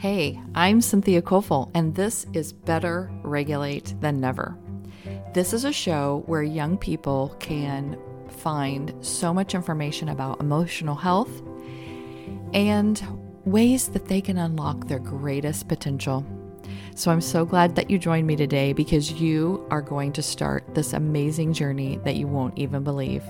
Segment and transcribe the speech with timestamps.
[0.00, 4.56] Hey, I'm Cynthia Kofel, and this is Better Regulate Than Never.
[5.34, 7.98] This is a show where young people can
[8.30, 11.42] find so much information about emotional health
[12.54, 13.02] and
[13.44, 16.24] ways that they can unlock their greatest potential.
[16.94, 20.74] So I'm so glad that you joined me today because you are going to start
[20.74, 23.22] this amazing journey that you won't even believe.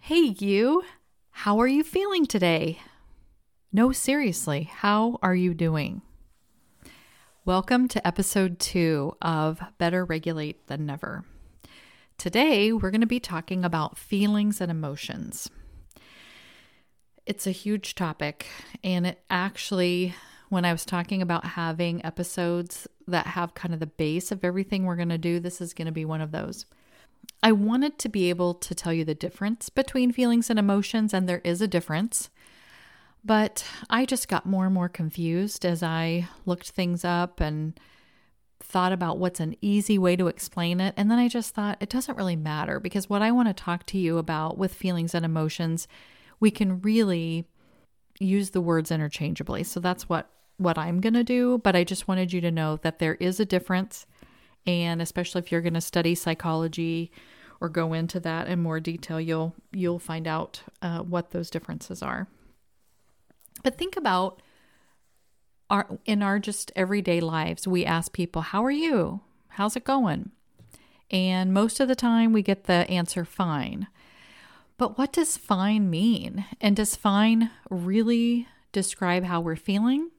[0.00, 0.82] Hey, you.
[1.32, 2.78] How are you feeling today?
[3.72, 6.02] No, seriously, how are you doing?
[7.44, 11.24] Welcome to episode two of Better Regulate Than Never.
[12.16, 15.50] Today, we're going to be talking about feelings and emotions.
[17.26, 18.46] It's a huge topic,
[18.84, 20.14] and it actually,
[20.48, 24.84] when I was talking about having episodes that have kind of the base of everything
[24.84, 26.66] we're going to do, this is going to be one of those.
[27.42, 31.28] I wanted to be able to tell you the difference between feelings and emotions, and
[31.28, 32.30] there is a difference.
[33.24, 37.78] But I just got more and more confused as I looked things up and
[38.60, 40.94] thought about what's an easy way to explain it.
[40.96, 43.86] And then I just thought it doesn't really matter because what I want to talk
[43.86, 45.86] to you about with feelings and emotions,
[46.40, 47.44] we can really
[48.18, 49.64] use the words interchangeably.
[49.64, 52.76] So that's what what I'm going to do, but I just wanted you to know
[52.82, 54.06] that there is a difference
[54.66, 57.10] and especially if you're going to study psychology
[57.60, 62.02] or go into that in more detail, you'll you'll find out uh, what those differences
[62.02, 62.26] are.
[63.62, 64.42] But think about
[65.70, 69.20] our in our just everyday lives, we ask people, "How are you?
[69.50, 70.32] How's it going?"
[71.10, 73.86] And most of the time, we get the answer "fine."
[74.78, 76.44] But what does fine mean?
[76.60, 80.10] And does fine really describe how we're feeling?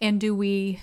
[0.00, 0.80] And do we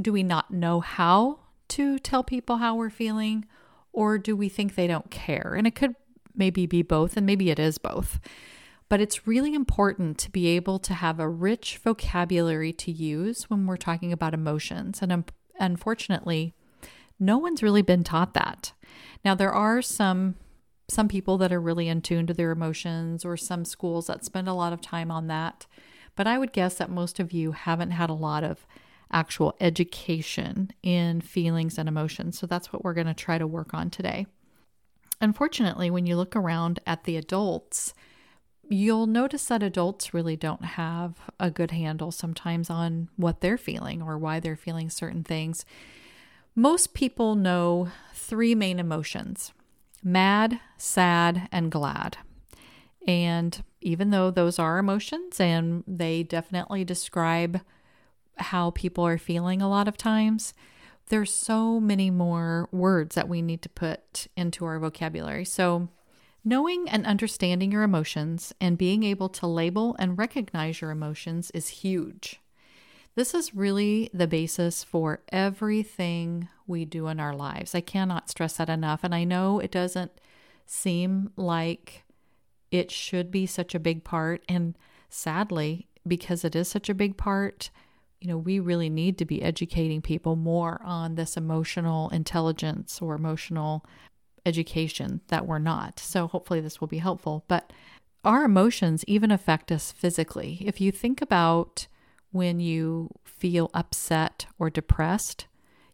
[0.00, 3.44] do we not know how to tell people how we're feeling
[3.92, 5.54] or do we think they don't care?
[5.56, 5.94] And it could
[6.34, 8.20] maybe be both and maybe it is both.
[8.88, 13.66] But it's really important to be able to have a rich vocabulary to use when
[13.66, 15.02] we're talking about emotions.
[15.02, 15.24] And um,
[15.58, 16.54] unfortunately,
[17.20, 18.72] no one's really been taught that.
[19.24, 20.36] Now there are some
[20.90, 24.48] some people that are really in tune to their emotions or some schools that spend
[24.48, 25.66] a lot of time on that.
[26.16, 28.66] But I would guess that most of you haven't had a lot of
[29.12, 32.38] actual education in feelings and emotions.
[32.38, 34.26] So that's what we're going to try to work on today.
[35.20, 37.94] Unfortunately, when you look around at the adults,
[38.68, 44.02] you'll notice that adults really don't have a good handle sometimes on what they're feeling
[44.02, 45.64] or why they're feeling certain things.
[46.54, 49.52] Most people know three main emotions
[50.04, 52.18] mad, sad, and glad.
[53.06, 57.60] And even though those are emotions and they definitely describe
[58.40, 60.54] how people are feeling a lot of times,
[61.08, 65.44] there's so many more words that we need to put into our vocabulary.
[65.44, 65.88] So,
[66.44, 71.68] knowing and understanding your emotions and being able to label and recognize your emotions is
[71.68, 72.40] huge.
[73.14, 77.74] This is really the basis for everything we do in our lives.
[77.74, 79.00] I cannot stress that enough.
[79.02, 80.12] And I know it doesn't
[80.66, 82.04] seem like
[82.70, 84.44] it should be such a big part.
[84.48, 84.76] And
[85.08, 87.70] sadly, because it is such a big part,
[88.20, 93.14] you know, we really need to be educating people more on this emotional intelligence or
[93.14, 93.84] emotional
[94.44, 96.00] education that we're not.
[96.00, 97.44] So hopefully this will be helpful.
[97.48, 97.72] But
[98.24, 100.62] our emotions even affect us physically.
[100.64, 101.86] If you think about
[102.30, 105.46] when you feel upset or depressed,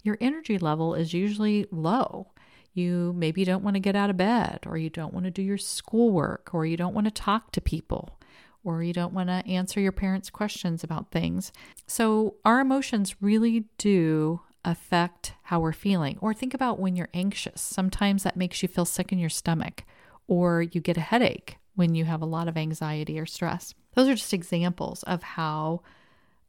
[0.03, 2.33] your energy level is usually low.
[2.73, 5.43] You maybe don't want to get out of bed, or you don't want to do
[5.43, 8.19] your schoolwork, or you don't want to talk to people
[8.65, 11.53] or you don't want to answer your parents' questions about things.
[11.87, 16.19] So, our emotions really do affect how we're feeling.
[16.21, 17.61] Or think about when you're anxious.
[17.61, 19.85] Sometimes that makes you feel sick in your stomach,
[20.27, 23.75] or you get a headache when you have a lot of anxiety or stress.
[23.95, 25.83] Those are just examples of how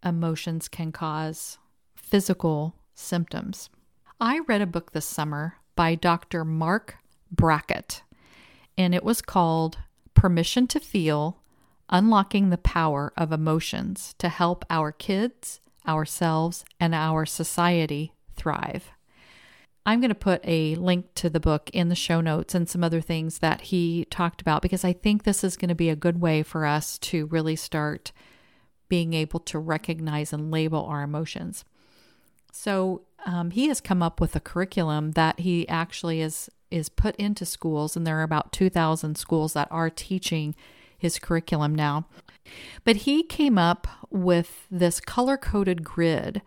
[0.03, 1.57] emotions can cause
[1.95, 3.69] physical symptoms.
[4.19, 6.45] I read a book this summer by Dr.
[6.45, 6.95] Marc
[7.31, 8.03] Brackett,
[8.77, 9.77] and it was called
[10.13, 11.41] Permission to Feel
[11.89, 18.91] unlocking the power of emotions to help our kids, ourselves, and our society thrive.
[19.85, 22.83] I'm going to put a link to the book in the show notes and some
[22.83, 25.95] other things that he talked about because I think this is going to be a
[25.95, 28.11] good way for us to really start
[28.89, 31.65] being able to recognize and label our emotions.
[32.51, 37.15] So um, he has come up with a curriculum that he actually is is put
[37.17, 40.55] into schools, and there are about 2,000 schools that are teaching
[41.05, 42.07] his curriculum now.
[42.83, 46.41] But he came up with this color coded grid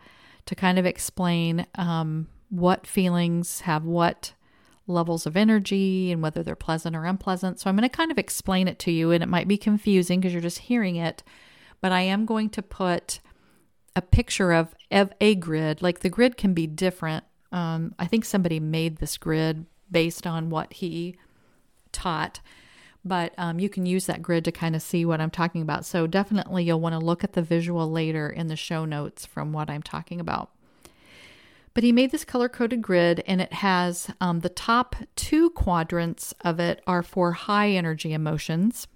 [0.45, 4.33] to kind of explain um, what feelings have what
[4.87, 7.59] levels of energy and whether they're pleasant or unpleasant.
[7.59, 10.19] So I'm going to kind of explain it to you, and it might be confusing
[10.19, 11.23] because you're just hearing it.
[11.81, 13.19] But I am going to put
[13.95, 15.81] a picture of, a grid.
[15.81, 17.23] Like the grid can be different.
[17.51, 21.15] Um, I think somebody made this grid based on what he
[21.91, 22.39] taught
[23.05, 25.85] but um, you can use that grid to kind of see what I'm talking about.
[25.85, 29.53] So definitely you'll want to look at the visual later in the show notes from
[29.53, 30.51] what I'm talking about.
[31.73, 36.33] But he made this color coded grid, and it has um, the top two quadrants
[36.41, 38.87] of it are for high energy emotions,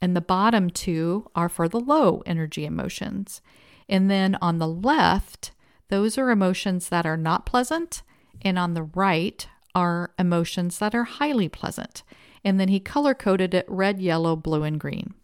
[0.00, 3.40] and the bottom two are for the low energy emotions.
[3.88, 5.50] And then on the left,
[5.88, 8.02] those are emotions that are not pleasant,
[8.42, 12.02] and on the right are emotions that are highly pleasant
[12.44, 15.14] and then he color coded it red, yellow, blue, and green.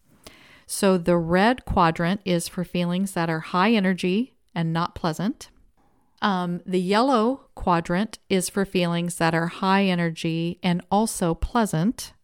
[0.67, 5.51] So the red quadrant is for feelings that are high energy and not pleasant.
[6.23, 12.15] Um, the yellow quadrant is for feelings that are high energy and also pleasant.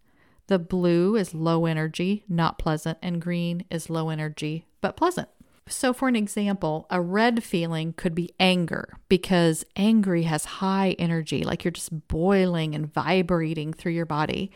[0.48, 5.28] The blue is low energy, not pleasant, and green is low energy but pleasant.
[5.68, 11.44] So, for an example, a red feeling could be anger because angry has high energy,
[11.44, 14.50] like you're just boiling and vibrating through your body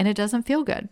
[0.00, 0.88] and it doesn't feel good.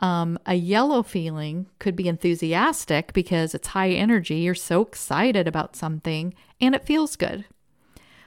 [0.00, 4.36] Um, a yellow feeling could be enthusiastic because it's high energy.
[4.36, 7.44] You're so excited about something and it feels good.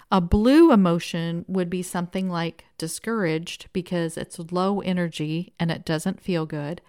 [0.09, 6.21] A blue emotion would be something like discouraged because it's low energy and it doesn't
[6.21, 6.81] feel good.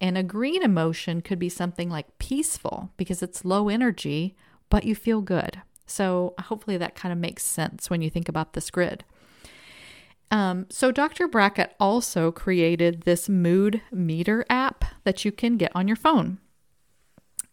[0.00, 4.36] And a green emotion could be something like peaceful because it's low energy,
[4.70, 5.60] but you feel good.
[5.86, 9.04] So hopefully that kind of makes sense when you think about this grid.
[10.34, 11.28] Um, so, Dr.
[11.28, 16.38] Brackett also created this mood meter app that you can get on your phone.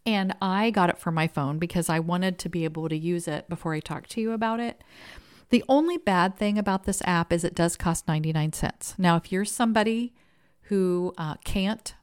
[0.04, 3.28] And I got it for my phone because I wanted to be able to use
[3.28, 4.84] it before I talk to you about it.
[5.52, 8.96] The only bad thing about this app is it does cost 99 cents.
[8.98, 10.16] Now, if you're somebody
[10.64, 11.94] who uh, can't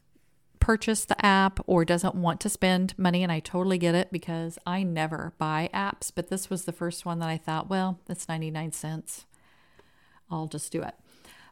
[0.61, 4.61] purchase the app or doesn't want to spend money, and I totally get it because
[4.65, 8.29] I never buy apps, but this was the first one that I thought, well, it's
[8.29, 9.25] 99 cents.
[10.31, 10.95] I'll just do it.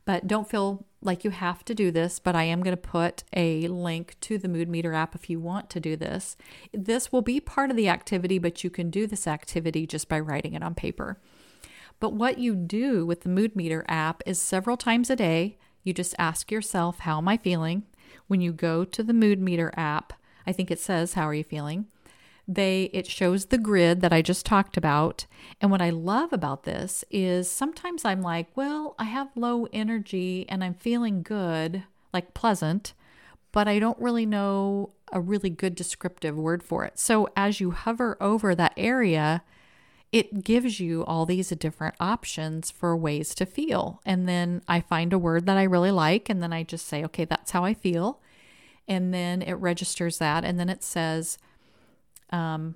[0.05, 3.25] But don't feel like you have to do this, but I am going to put
[3.35, 6.37] a link to the Mood Meter app if you want to do this.
[6.73, 10.21] This will be part of the activity, but you can do this activity just by
[10.21, 11.19] writing it on paper.
[11.99, 15.93] But what you do with the Mood Meter app is several times a day, you
[15.93, 17.85] just ask yourself, How am I feeling?
[18.29, 20.13] When you go to the Mood Meter app,
[20.47, 21.87] I think it says, How are you feeling?
[22.49, 25.27] They it shows the grid that I just talked about.
[25.61, 30.47] And what I love about this is sometimes I'm like, well, I have low energy
[30.49, 32.95] and I'm feeling good, like pleasant,
[33.53, 36.99] but I don't really know a really good descriptive word for it.
[36.99, 39.43] So as you hover over that area,
[40.13, 44.01] it gives you all these different options for ways to feel.
[44.07, 47.05] And then I find a word that I really like, and then I just say,
[47.05, 48.21] okay, that's how I feel.
[48.89, 50.45] And then it registers that.
[50.45, 51.39] And then it says,
[52.31, 52.75] um,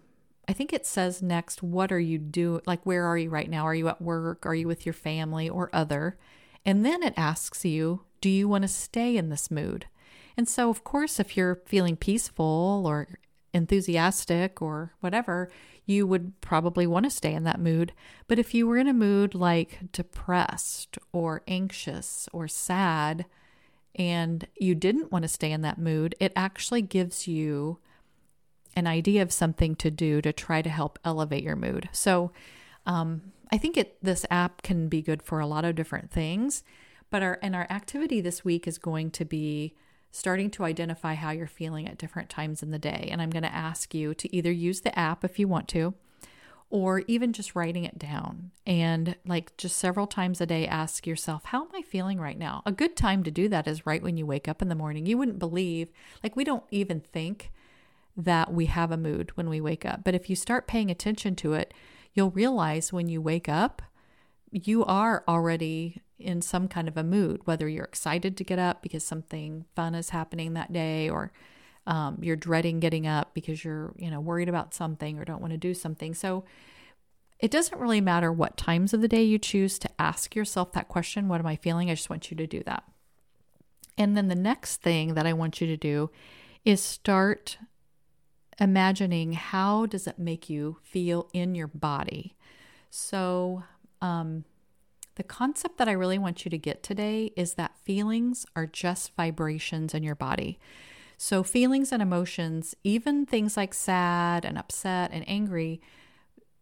[0.49, 2.63] I think it says next, what are you doing?
[2.67, 3.65] Like, where are you right now?
[3.65, 4.45] Are you at work?
[4.47, 6.17] Are you with your family or other?
[6.65, 9.87] And then it asks you, do you want to stay in this mood?
[10.37, 13.09] And so, of course, if you're feeling peaceful or
[13.53, 15.51] enthusiastic or whatever,
[15.87, 17.93] you would probably want to stay in that mood.
[18.29, 23.27] But if you were in a mood like depressed or anxious or sad,
[23.97, 27.79] and you didn't want to stay in that mood, it actually gives you
[28.77, 31.89] an idea of something to do to try to help elevate your mood.
[31.93, 32.33] So,
[32.87, 36.63] um, I think it this app can be good for a lot of different things.
[37.11, 39.75] But our and our activity this week is going to be
[40.13, 43.09] starting to identify how you're feeling at different times in the day.
[43.11, 45.95] And I'm going to ask you to either use the app if you want to,
[46.69, 48.51] or even just writing it down.
[48.67, 52.63] And like just several times a day, ask yourself, how am I feeling right now?
[52.67, 55.07] A good time to do that is right when you wake up in the morning.
[55.07, 55.89] You wouldn't believe,
[56.23, 57.53] like, we don't even think
[58.17, 60.05] that we have a mood when we wake up.
[60.05, 61.73] But if you start paying attention to it,
[62.13, 63.83] you'll realize when you wake up,
[64.51, 68.83] you are already in some kind of a mood, whether you're excited to get up
[68.83, 71.33] because something fun is happening that day or
[71.87, 75.53] um, you're dreading getting up because you're, you know, worried about something or don't want
[75.53, 76.15] to do something.
[76.15, 76.45] So
[77.39, 80.89] it doesn't really matter what times of the day you choose to ask yourself that
[80.89, 81.91] question, what am I feeling?
[81.91, 82.85] I just want you to do that.
[83.97, 86.11] And then the next thing that I want you to do
[86.65, 87.59] is start
[88.61, 92.37] imagining how does it make you feel in your body.
[92.91, 93.65] So,
[94.01, 94.45] um,
[95.17, 99.15] the concept that I really want you to get today is that feelings are just
[99.17, 100.59] vibrations in your body.
[101.19, 105.81] So, feelings and emotions, even things like sad and upset and angry,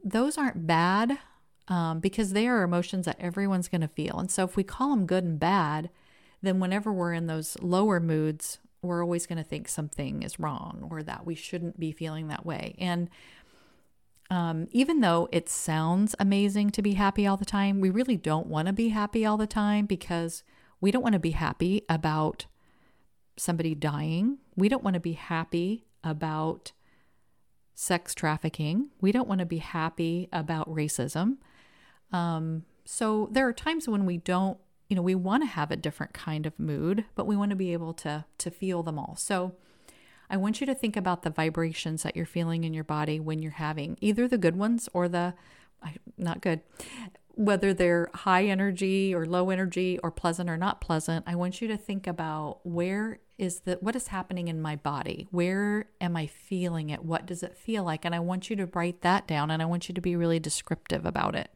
[0.05, 1.19] those aren't bad.
[1.69, 4.19] um, because they are emotions that everyone's going to feel.
[4.19, 5.91] And so if we call them good and bad,
[6.43, 10.89] then whenever we're in those lower moods, we're always going to think something is wrong
[10.91, 12.75] or that we shouldn't be feeling that way.
[12.79, 13.11] And
[14.31, 18.47] um, even though it sounds amazing to be happy all the time, we really don't
[18.47, 20.43] want to be happy all the time because
[20.81, 22.47] we don't want to be happy about
[23.37, 24.39] somebody dying.
[24.55, 26.73] We don't want to be happy about
[27.75, 28.91] sex trafficking.
[29.01, 31.37] We don't want to be happy about racism.
[32.13, 34.59] Um, so there are times when we don't,
[34.89, 37.57] you know, we want to have a different kind of mood, but we want to
[37.57, 39.17] be able to to feel them all.
[39.17, 39.55] So
[40.31, 43.43] I want you to think about the vibrations that you're feeling in your body when
[43.43, 45.35] you're having either the good ones or the
[46.17, 46.61] not good,
[47.35, 51.25] whether they're high energy or low energy or pleasant or not pleasant.
[51.27, 55.29] I want you to think about where is the what is happening in my body?
[55.31, 57.05] Where am I feeling it?
[57.05, 58.05] What does it feel like?
[58.05, 60.41] And I want you to write that down and I want you to be really
[60.41, 61.51] descriptive about it.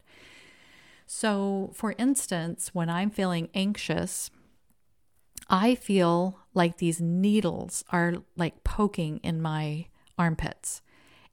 [1.15, 4.31] So, for instance, when I'm feeling anxious,
[5.47, 9.85] I feel like these needles are like poking in my
[10.17, 10.81] armpits.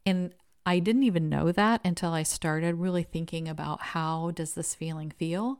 [0.05, 0.35] And
[0.67, 5.09] I didn't even know that until I started really thinking about how does this feeling
[5.09, 5.59] feel?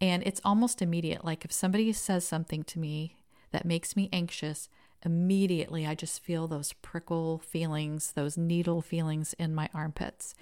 [0.00, 1.24] And it's almost immediate.
[1.24, 3.16] Like if somebody says something to me
[3.50, 4.68] that makes me anxious,
[5.04, 10.36] immediately I just feel those prickle feelings, those needle feelings in my armpits.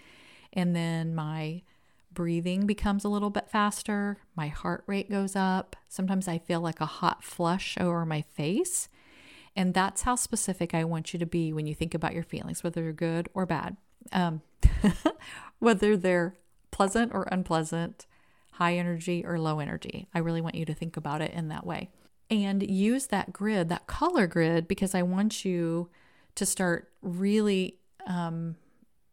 [0.52, 1.62] And then my
[2.14, 5.76] breathing becomes a little bit faster, my heart rate goes up.
[5.88, 8.88] Sometimes I feel like a hot flush over my face.
[9.56, 12.64] And that's how specific I want you to be when you think about your feelings,
[12.64, 13.76] whether they're good or bad,
[14.12, 14.42] um,
[15.58, 16.36] whether they're
[16.70, 18.06] pleasant or unpleasant,
[18.52, 20.08] high energy or low energy.
[20.12, 21.90] I really want you to think about it in that way.
[22.30, 25.88] And use that grid, that color grid, because I want you
[26.34, 28.56] to start really um,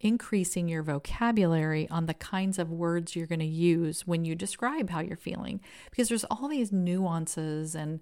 [0.01, 4.89] increasing your vocabulary on the kinds of words you're going to use when you describe
[4.89, 5.61] how you're feeling.
[5.89, 8.01] Because there's all these nuances and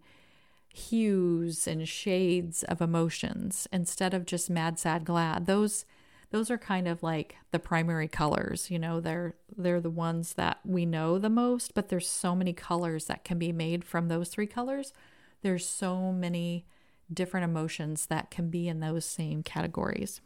[0.74, 5.46] hues and shades of emotions instead of just mad sad glad.
[5.46, 5.86] Those
[6.32, 9.00] those are kind of like the primary colors you know?
[9.00, 13.24] They're they're the ones that we know the most but there's so many colors that
[13.24, 14.94] can be made from those three colors.
[15.42, 16.66] There's so many
[17.12, 20.22] different emotions that can be in those same categories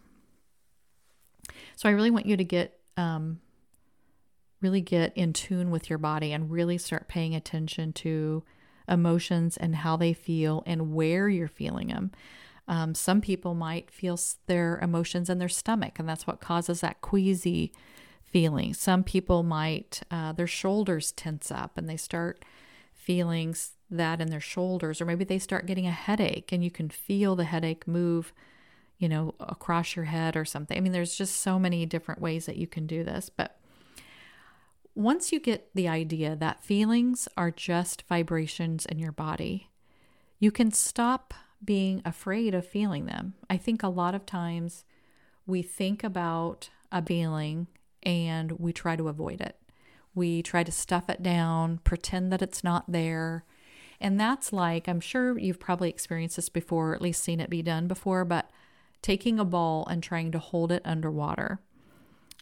[1.75, 3.39] so I really want you to get um,
[4.61, 8.43] really get in tune with your body and really start paying attention to
[8.87, 12.11] emotions and how they feel and where you're feeling them.
[12.67, 17.01] Um, some people might feel their emotions in their stomach, and that's what causes that
[17.01, 17.73] queasy
[18.23, 18.73] feeling.
[18.73, 22.43] Some people might, uh, their shoulders tense up and they start
[22.93, 23.53] feeling
[23.91, 27.35] that in their shoulders, or maybe they start getting a headache and you can feel
[27.35, 28.33] the headache move
[28.97, 30.77] you know, across your head or something.
[30.77, 33.29] I mean, there's just so many different ways that you can do this.
[33.29, 33.57] But
[34.95, 39.69] once you get the idea that feelings are just vibrations in your body,
[40.39, 41.33] you can stop
[41.63, 43.33] being afraid of feeling them.
[43.49, 44.85] I think a lot of times
[45.45, 47.67] we think about a feeling
[48.03, 49.57] and we try to avoid it.
[50.15, 53.45] We try to stuff it down, pretend that it's not there.
[53.99, 57.49] And that's like, I'm sure you've probably experienced this before, or at least seen it
[57.49, 58.51] be done before, but
[59.03, 61.59] taking a ball and trying to hold it underwater.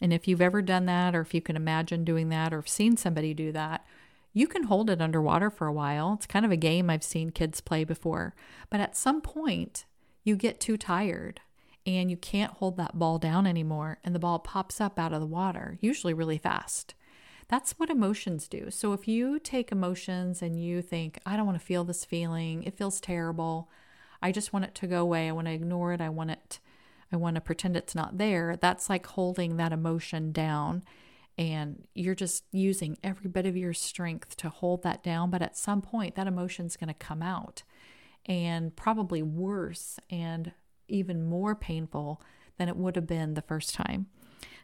[0.00, 2.68] And if you've ever done that, or if you can imagine doing that, or have
[2.68, 3.84] seen somebody do that,
[4.32, 6.14] you can hold it underwater for a while.
[6.14, 8.34] It's kind of a game I've seen kids play before.
[8.70, 9.84] But at some point,
[10.24, 11.40] you get too tired
[11.84, 15.20] and you can't hold that ball down anymore, and the ball pops up out of
[15.20, 16.94] the water, usually really fast.
[17.48, 18.70] That's what emotions do.
[18.70, 22.62] So if you take emotions and you think, I don't want to feel this feeling,
[22.62, 23.68] it feels terrible,
[24.22, 25.28] I just want it to go away.
[25.28, 26.00] I want to ignore it.
[26.00, 26.60] I want it,
[27.12, 28.56] I want to pretend it's not there.
[28.56, 30.84] That's like holding that emotion down.
[31.38, 35.30] And you're just using every bit of your strength to hold that down.
[35.30, 37.62] But at some point, that emotion's going to come out
[38.26, 40.52] and probably worse and
[40.88, 42.22] even more painful
[42.58, 44.06] than it would have been the first time.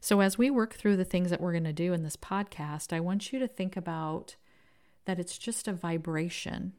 [0.00, 2.92] So, as we work through the things that we're going to do in this podcast,
[2.92, 4.36] I want you to think about
[5.06, 6.74] that it's just a vibration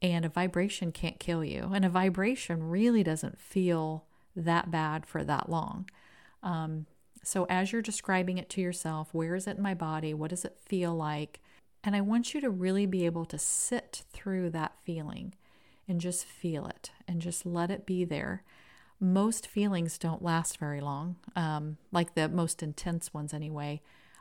[0.00, 1.70] and a vibration can't kill you.
[1.74, 4.04] And a vibration really doesn't feel
[4.36, 5.88] that bad for that long.
[6.42, 6.86] Um,
[7.24, 10.14] so, as you're describing it to yourself, where is it in my body?
[10.14, 11.40] What does it feel like?
[11.82, 15.34] And I want you to really be able to sit through that feeling
[15.86, 18.44] and just feel it and just let it be there.
[19.00, 23.80] Most feelings don't last very long, um, like the most intense ones, anyway.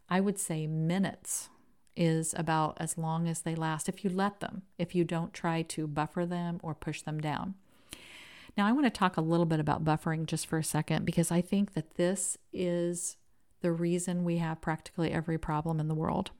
[0.09, 1.49] I would say minutes
[1.97, 5.61] is about as long as they last if you let them, if you don't try
[5.63, 7.55] to buffer them or push them down.
[8.57, 11.31] Now, I want to talk a little bit about buffering just for a second because
[11.31, 13.17] I think that this is
[13.61, 16.31] the reason we have practically every problem in the world.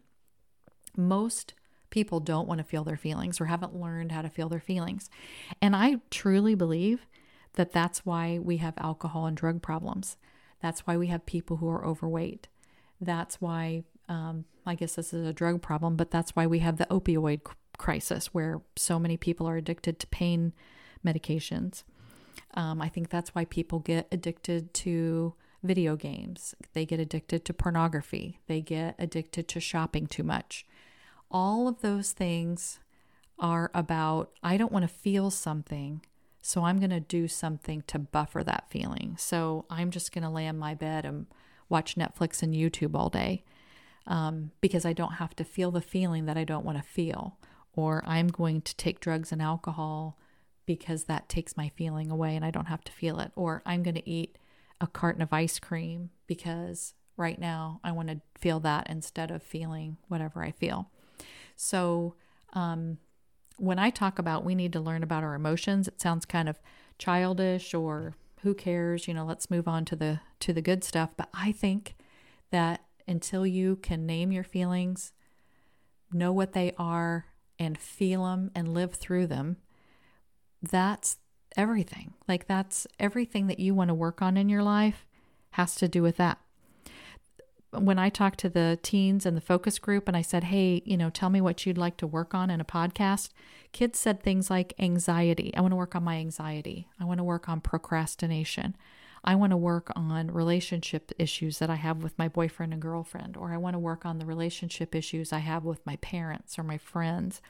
[0.96, 1.54] Most
[1.90, 5.10] people don't want to feel their feelings or haven't learned how to feel their feelings.
[5.62, 7.06] And I truly believe
[7.54, 10.18] that that's why we have alcohol and drug problems.
[10.62, 12.48] That's why we have people who are overweight.
[13.00, 16.78] That's why, um, I guess this is a drug problem, but that's why we have
[16.78, 17.42] the opioid
[17.78, 20.54] crisis where so many people are addicted to pain
[21.06, 21.84] medications.
[22.54, 25.34] Um, I think that's why people get addicted to
[25.64, 26.56] video games.
[26.74, 28.40] They get addicted to pornography.
[28.48, 30.66] They get addicted to shopping too much.
[31.30, 32.80] All of those things
[33.40, 36.02] are about, I don't want to feel something,
[36.42, 39.16] so I'm going to do something to buffer that feeling.
[39.20, 41.28] So I'm just going to lay in my bed and
[41.70, 43.44] watch Netflix and YouTube all day
[44.08, 47.38] um, because I don't have to feel the feeling that I don't want to feel.
[47.74, 50.18] Or I'm going to take drugs and alcohol
[50.66, 53.32] because that takes my feeling away and I don't have to feel it.
[53.36, 54.38] Or I'm going to eat
[54.82, 59.44] a carton of ice cream because right now I want to feel that instead of
[59.44, 60.90] feeling whatever I feel.
[61.56, 62.16] So,
[62.54, 62.98] um,
[63.58, 66.60] when I talk about we need to learn about our emotions, it sounds kind of
[67.00, 71.10] childish or who cares, you know, let's move on to the to the good stuff,
[71.18, 71.96] but I think
[72.52, 75.14] that until you can name your feelings,
[76.12, 77.28] know what they are
[77.60, 79.58] and feel them and live through them,
[80.62, 81.18] that's
[81.56, 82.14] everything.
[82.28, 85.06] Like that's everything that you want to work on in your life
[85.52, 86.40] has to do with that
[87.72, 90.98] when I talked to the teens in the focus group and I said, hey, you
[90.98, 93.30] know, tell me what you'd like to work on in a podcast,
[93.72, 95.54] kids said things like anxiety.
[95.56, 96.88] I want to work on my anxiety.
[97.00, 98.76] I want to work on procrastination.
[99.28, 103.36] I want to work on relationship issues that I have with my boyfriend and girlfriend,
[103.36, 106.64] or I want to work on the relationship issues I have with my parents or
[106.64, 107.42] my friends.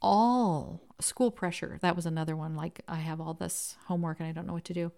[0.00, 2.56] All school pressure, that was another one.
[2.56, 4.90] Like, I have all this homework and I don't know what to do.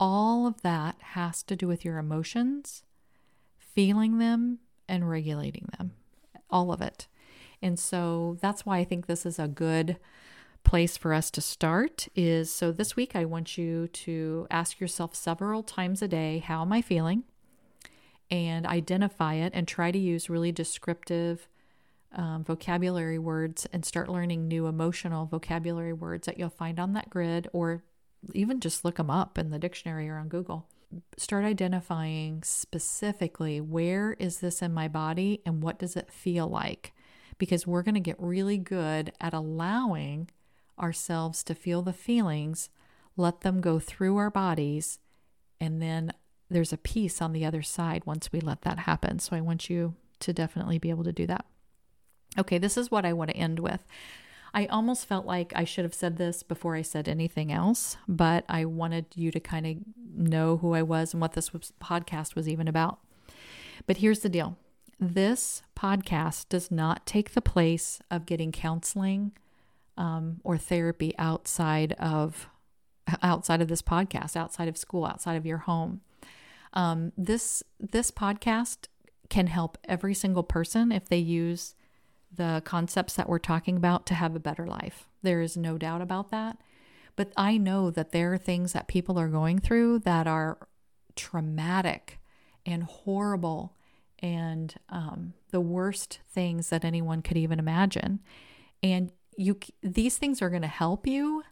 [0.00, 2.82] All of that has to do with your emotions
[3.58, 5.92] feeling them and regulating them,
[6.48, 7.08] all of it.
[7.60, 9.98] And so that's why I think this is a good
[10.64, 15.14] place for us to start is so this week I want you to ask yourself
[15.14, 17.24] several times a day, how am I feeling?
[18.30, 21.48] And identify it and try to use really descriptive
[22.12, 27.10] um, vocabulary words and start learning new emotional vocabulary words that you'll find on that
[27.10, 27.82] grid or
[28.34, 30.66] even just look them up in the dictionary or on Google
[31.16, 36.92] start identifying specifically where is this in my body and what does it feel like
[37.38, 40.28] because we're going to get really good at allowing
[40.80, 42.68] ourselves to feel the feelings
[43.16, 44.98] let them go through our bodies
[45.60, 46.12] and then
[46.48, 49.18] there's a peace on the other side once we let that happen.
[49.18, 51.44] So i want you to definitely be able to do that.
[52.38, 53.86] Okay this is what i want to end with.
[54.52, 58.44] I almost felt like I should have said this before I said anything else, but
[58.48, 59.76] I wanted you to kind of
[60.12, 62.98] know who I was and what this podcast was even about.
[63.86, 64.58] But here's the deal.
[64.98, 69.32] This podcast does not take the place of getting counseling
[70.00, 72.48] um, or therapy outside of
[73.22, 76.00] outside of this podcast, outside of school, outside of your home.
[76.72, 78.86] Um, this this podcast
[79.28, 81.74] can help every single person if they use
[82.34, 85.06] the concepts that we're talking about to have a better life.
[85.22, 86.56] There is no doubt about that.
[87.14, 90.66] But I know that there are things that people are going through that are
[91.14, 92.20] traumatic
[92.64, 93.76] and horrible
[94.20, 98.20] and um, the worst things that anyone could even imagine.
[98.82, 101.42] And you, these things are going to help you,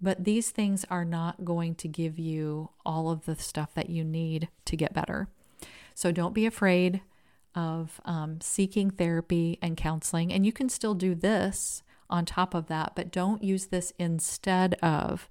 [0.00, 4.04] but these things are not going to give you all of the stuff that you
[4.04, 5.28] need to get better.
[5.94, 7.00] So don't be afraid
[7.54, 10.32] of um, seeking therapy and counseling.
[10.32, 14.74] And you can still do this on top of that, but don't use this instead
[14.74, 15.28] of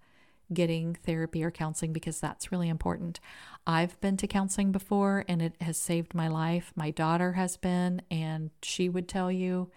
[0.52, 3.20] getting therapy or counseling because that's really important.
[3.68, 6.74] I've been to counseling before and it has saved my life.
[6.76, 9.70] My daughter has been, and she would tell you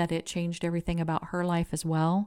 [0.00, 2.26] that it changed everything about her life as well.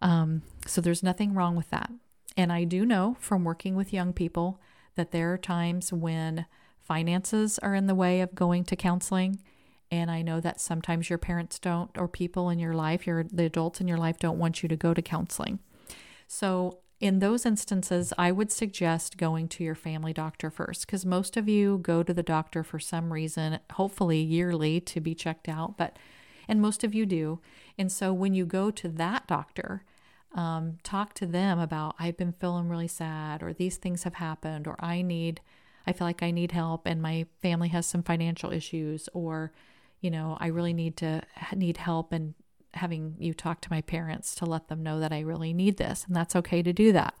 [0.00, 1.90] Um, so there's nothing wrong with that.
[2.34, 4.58] And I do know from working with young people
[4.94, 6.46] that there are times when
[6.80, 9.40] finances are in the way of going to counseling.
[9.90, 13.44] And I know that sometimes your parents don't, or people in your life, your the
[13.44, 15.58] adults in your life don't want you to go to counseling.
[16.26, 21.36] So in those instances, I would suggest going to your family doctor first because most
[21.36, 25.76] of you go to the doctor for some reason, hopefully yearly to be checked out,
[25.76, 25.98] but
[26.48, 27.40] and most of you do.
[27.76, 29.84] And so when you go to that doctor,
[30.34, 34.66] um, talk to them about I've been feeling really sad, or these things have happened,
[34.66, 35.40] or I need
[35.86, 39.52] I feel like I need help and my family has some financial issues or
[40.02, 41.22] you know, I really need to
[41.56, 42.34] need help and
[42.74, 46.04] having you talk to my parents to let them know that I really need this
[46.06, 47.14] and that's okay to do that.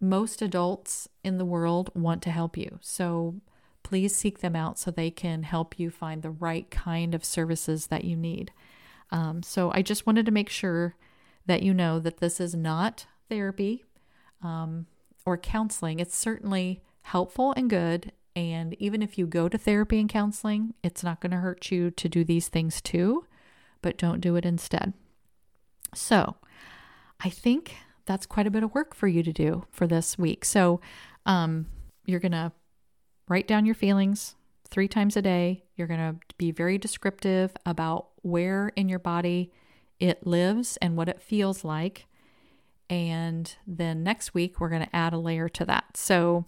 [0.00, 2.78] Most adults in the world want to help you.
[2.82, 3.36] So
[3.84, 7.86] please seek them out so they can help you find the right kind of services
[7.86, 8.50] that you need.
[9.12, 10.96] Um, so I just wanted to make sure
[11.46, 13.84] that you know that this is not therapy
[14.42, 14.86] um,
[15.24, 16.00] or counseling.
[16.00, 18.10] It's certainly helpful and good.
[18.34, 21.90] And even if you go to therapy and counseling, it's not going to hurt you
[21.92, 23.26] to do these things too,
[23.82, 24.94] but don't do it instead.
[25.94, 26.34] So
[27.20, 30.44] I think that's quite a bit of work for you to do for this week.
[30.44, 30.80] So
[31.26, 31.66] um,
[32.06, 32.50] you're going to
[33.28, 34.34] write down your feelings
[34.68, 35.64] three times a day.
[35.76, 39.52] You're going to be very descriptive about where in your body
[40.00, 42.06] it lives and what it feels like.
[42.90, 45.96] And then next week, we're going to add a layer to that.
[45.96, 46.44] So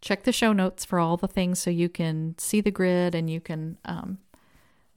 [0.00, 3.28] check the show notes for all the things so you can see the grid and
[3.28, 4.18] you can um,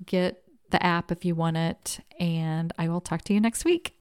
[0.06, 2.00] get the app if you want it.
[2.20, 3.96] And I will talk to you next week.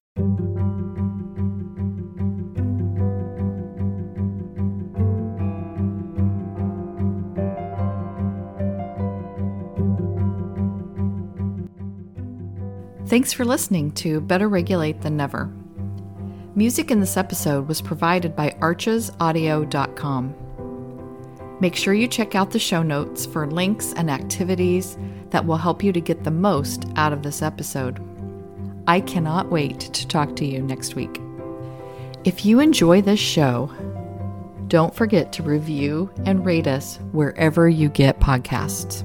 [13.09, 15.51] Thanks for listening to Better Regulate Than Never.
[16.55, 20.35] Music in this episode was provided by archesaudio.com.
[21.59, 24.99] Make sure you check out the show notes for links and activities
[25.31, 27.99] that will help you to get the most out of this episode.
[28.87, 31.19] I cannot wait to talk to you next week.
[32.25, 33.73] If you enjoy this show,
[34.67, 39.03] don't forget to review and rate us wherever you get podcasts.